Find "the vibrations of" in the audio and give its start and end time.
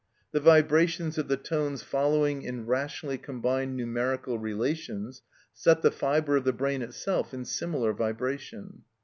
0.31-1.27